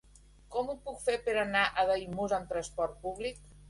Com 0.55 0.71
ho 0.71 0.75
puc 0.87 0.97
fer 1.03 1.19
per 1.29 1.37
anar 1.43 1.69
a 1.69 1.87
Daimús 1.93 2.37
amb 2.43 2.53
transport 2.57 3.03
públic? 3.09 3.51